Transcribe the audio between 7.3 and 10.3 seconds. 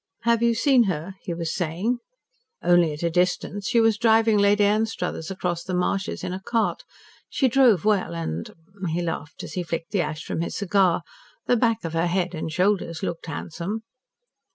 drove well and" he laughed as he flicked the ash